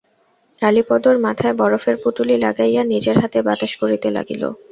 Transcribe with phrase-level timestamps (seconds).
[0.61, 4.43] কালীপদর মাথায় বরফের পুঁটুলি লাগাইয়া নিজের হাতে বাতাস করিতে লাগিল।